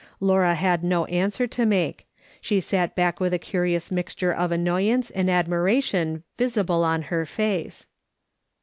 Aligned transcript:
Laura 0.19 0.55
had 0.55 0.83
no 0.83 1.05
answer 1.05 1.45
to 1.45 1.63
make. 1.63 2.07
She 2.41 2.59
sat 2.59 2.95
back 2.95 3.19
with 3.19 3.35
a 3.35 3.37
curious 3.37 3.91
mixture 3.91 4.31
of 4.33 4.51
annoyance 4.51 5.11
and 5.11 5.29
admiration 5.29 6.23
visible 6.39 6.83
on 6.83 7.03
her 7.13 7.23
face. 7.23 7.85